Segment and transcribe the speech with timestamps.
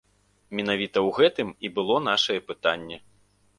[0.59, 2.97] Менавіта ў гэтым і было нашае пытанне.